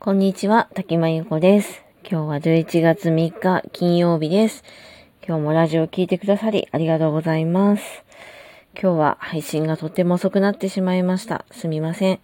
[0.00, 1.82] こんにちは、滝間ゆこです。
[2.08, 4.62] 今日は11月3日金曜日です。
[5.26, 8.04] 今日もラジオを聞いてくださりありがとうございます。
[8.80, 11.44] 今日は配信がとても遅くなってしまいました。
[11.50, 12.20] すみません。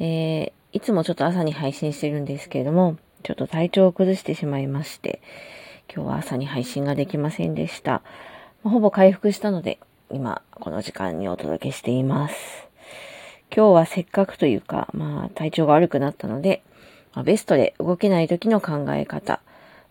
[0.00, 5.20] えー、いつもちょっと朝に配信してるんですけれども、ちょっと体調を崩してしまいまして、
[5.94, 8.00] 今日は朝に配信ができませんでした。
[8.64, 9.78] ほぼ回復したので、
[10.10, 12.34] 今この時間にお届けしています。
[13.54, 16.62] 今日はせっかくというか、まあ体調が悪くなったので、
[17.14, 19.40] まあベストで動けない時の考え方、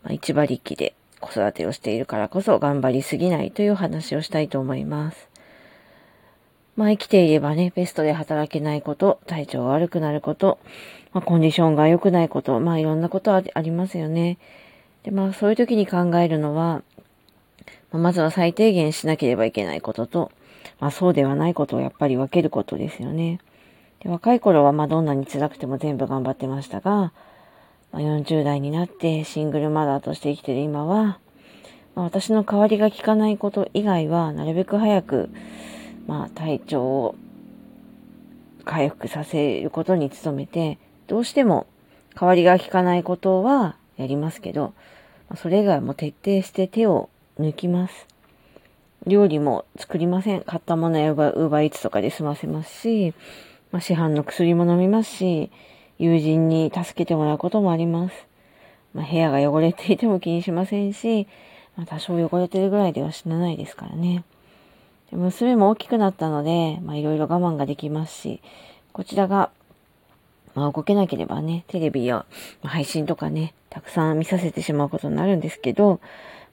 [0.03, 5.27] まあ、一馬力で子育てをしているからこそ頑張りすぎないという話をしたいと思います。
[6.77, 10.59] まあ生きていればね、ベストで働けないこと、体調が悪くなること、
[11.11, 14.37] まあコンディションが良くないこと、まあいろんなことありますよね。
[15.01, 16.83] で、まあそういう時に考えるのは、
[17.91, 20.31] まあまずは最低限しなければいけないことと、
[20.79, 23.39] まあそうではないことをやっぱり分けることですよね。
[24.01, 27.11] で若い頃はまあどんなに辛くても全部頑張ってましたが、ま
[27.93, 31.19] あ、40代になってシングルマザーとして生きてる今は、
[31.95, 35.29] まあ、私の代わりが効かないこと以外はなるべく早く、
[36.05, 37.15] まあ、体調を
[38.67, 41.65] 回復させることに努めて、どうしても
[42.19, 44.73] 代わりが効かないことはやりますけど、
[45.35, 48.07] それ以外も徹底して手を抜きます。
[49.05, 50.41] 料理も作りません。
[50.41, 53.13] 買ったものやウーバーイーツとかで済ませますし、
[53.71, 55.51] まあ、市販の薬も飲みますし、
[55.99, 58.27] 友人に助けてもらうこともあります。
[58.93, 61.27] まあ、部屋が汚れていても気にしませんし、
[61.75, 64.23] まあ、多少汚れてるぐらいでは死なないですからね。
[65.11, 68.41] 娘も大きくなったので、まあ、いろいろ我慢ができますし、
[68.91, 69.51] こちらが、
[70.55, 72.25] まあ、動けなければね、テレビや
[72.63, 75.99] 配信とかね、たくさん見させてしまうことになるんですけど、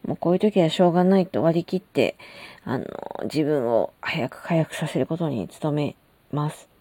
[0.06, 2.16] もうこういう時はしょうがないと割り切って、
[2.64, 2.84] あの、
[3.24, 5.96] 自分を早く回復させることに努め
[6.30, 6.73] ます。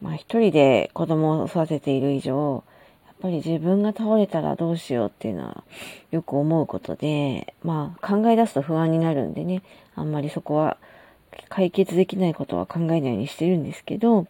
[0.00, 2.64] まあ一人で子供を育てている以上、
[3.06, 5.64] やっぱり自分が倒れたらどうしようっていうのは
[6.10, 9.62] よく思うことで、まあ考え出すと不安になるんでね、
[9.94, 10.76] あんまりそこは
[11.48, 14.26] 解決できないことは考えないようにしてるんですけど、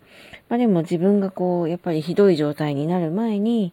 [0.49, 3.73] まあでも自分がこう、やっぱりひどい状態になる前に、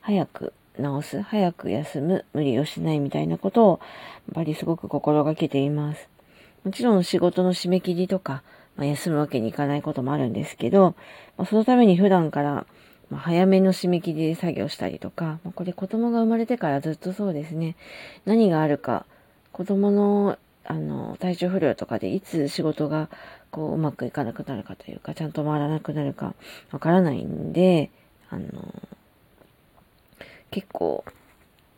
[0.00, 3.80] 早く治す、早く休む、無理をしないみたいなことを、
[4.28, 6.08] やっぱりすごく心がけています。
[6.64, 8.42] もちろん仕事の締め切りとか、
[8.76, 10.94] まあ、休むわけにいかないこともあるんですけど、
[11.36, 12.66] まあ、そのために普段から、
[13.10, 17.76] まあ、早めの締め切りで作業したりとか、まあ、これ子供が生まれてからずっとそうですね。
[18.24, 19.04] 何があるか、
[19.52, 23.08] 子供の、あの、体調不良とかでいつ仕事が、
[23.50, 26.34] こう、うまくいかなくなるかというか、ちゃんと回らなくなるか、
[26.70, 27.90] わからないんで、
[28.30, 28.46] あの、
[30.50, 31.04] 結構、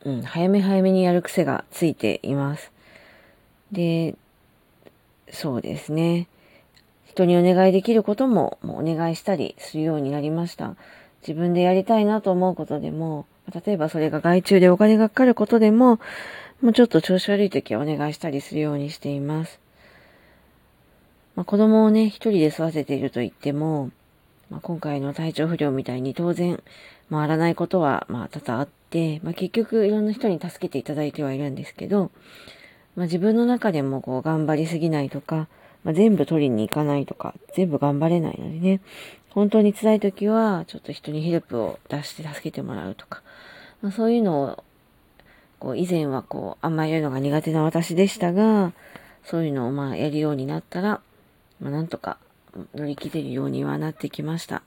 [0.05, 2.71] うん、早め早めにやる癖がついています。
[3.73, 4.15] で、
[5.31, 6.29] そうですね。
[7.15, 10.75] 人にお願いできることもお願いしたりするようになりました。
[11.23, 13.27] 自分でやりたいなと思うことでも、
[13.67, 16.01] 例えばそれが外注でお金がかかることでも、
[16.61, 19.61] もうちょっと調子悪い時はお願いしたりするようにしています。
[21.37, 23.91] まあ、子供をね、一人で育てていると言っても、
[24.51, 26.63] まあ、今回の体調不良みたいに当然
[27.11, 32.11] 回らないことはまあ多々あって、まあ、結局いろんな人に助けていただいてはいるんですけど、
[32.95, 35.49] まあ、自分の中でもこう頑張りすぎないとか、
[35.85, 38.81] まあ、全部取りに行かないとか、全部頑張れないのでね、
[39.31, 43.23] 本当に辛い時は、ちょっと人にヘルプを出して助けてもらうとか、
[43.83, 44.65] まあ、そういうのを、
[45.59, 48.73] こう、以前はこう、あんまりやるのが苦手な私でしたが、
[49.25, 51.01] そういうのをまあやるようになったら、
[51.61, 52.19] まあ、なんとか
[52.75, 54.63] 乗り切れるようにはなってきました。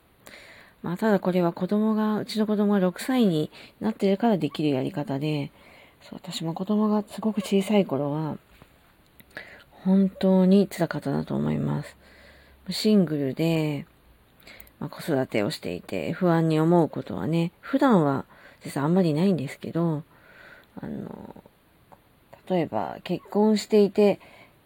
[0.83, 5.51] まあ、ただこれは子供が、うちの子供が6歳になってるからできるやり方で、
[6.01, 8.38] そう私も子供がすごく小さい頃は、
[9.83, 11.95] 本当に辛かったなと思います。
[12.69, 13.85] シングルで、
[14.79, 18.25] まあ、子育てをしていて不安に思うことはね、普段は
[18.63, 20.03] 実はあんまりないんですけど、
[20.81, 21.43] あの、
[22.49, 24.19] 例えば結婚していて、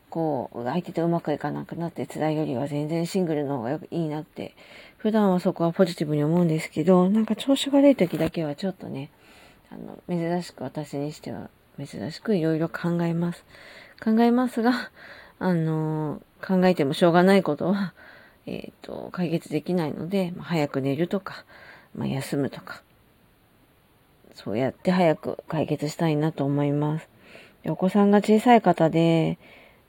[0.09, 4.55] こう、相手とうまくいかなくなって辛いよりは全然シングルの方がいいなって、
[4.97, 9.09] 普段はそこはポジティブに思うんですけど、なんか調子悪い時だけはちょっとね、
[9.71, 11.49] あの、珍しく私にしては
[11.79, 13.45] 珍しくいろいろ考えます。
[14.03, 14.91] 考えますが、
[15.39, 17.93] あの、考えてもしょうがないことは、
[18.47, 21.45] えっ、と、解決できないので、まあ、早く寝るとか、
[21.95, 22.81] まあ、休むとか、
[24.33, 27.07] そうやって早く解決したいなと思います。
[27.67, 29.37] お子さんが小さい方で、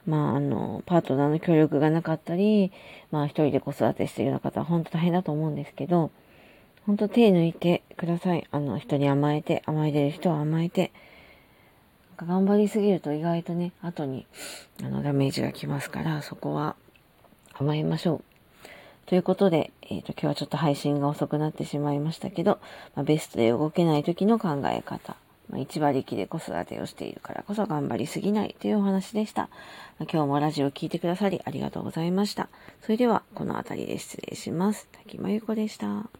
[0.06, 2.72] まあ、あの、パートナーの協力がなかったり、
[3.10, 6.10] まあ、一人で子育てしているような方は本当大変だと思うんですけど、
[6.84, 8.46] 本当手抜いてください。
[8.50, 10.92] あの、人に甘えて、甘えてる人は甘えて、
[12.16, 14.26] 頑張りすぎると意外とね、後に、
[14.82, 16.76] あの、ダメージがきますから、そこは
[17.54, 18.24] 甘えましょう。
[19.06, 22.58] ということで、えっ、と、今日はちょっと配信が遅くなってしまいましたけど、
[22.94, 25.16] まあ、ベストで動けない時の考え方、
[25.50, 29.42] まあ、1馬力で子育てをしているからこそ頑張りすぎないというお話でした。
[29.42, 32.48] まあ、今日もラジオを聴いてくださりありがとうございました。
[32.80, 34.88] それでは、この辺りで失礼します。
[34.92, 36.08] 滝真由子でした。